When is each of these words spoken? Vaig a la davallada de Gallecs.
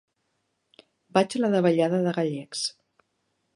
Vaig 1.17 1.35
a 1.39 1.43
la 1.45 1.53
davallada 1.57 2.01
de 2.07 2.17
Gallecs. 2.19 2.65